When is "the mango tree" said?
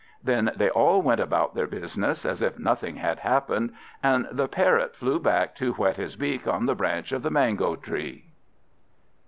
7.21-8.25